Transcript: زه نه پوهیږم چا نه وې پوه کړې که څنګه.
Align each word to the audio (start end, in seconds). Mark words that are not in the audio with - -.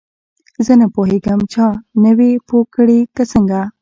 زه 0.65 0.73
نه 0.81 0.87
پوهیږم 0.95 1.39
چا 1.53 1.67
نه 2.03 2.11
وې 2.17 2.31
پوه 2.47 2.65
کړې 2.75 2.99
که 3.15 3.23
څنګه. 3.31 3.61